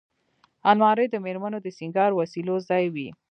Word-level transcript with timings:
الماري 0.69 1.05
د 1.09 1.15
مېرمنو 1.25 1.57
د 1.63 1.67
سینګار 1.77 2.11
وسیلو 2.15 2.55
ځای 2.69 2.85
وي 2.93 3.09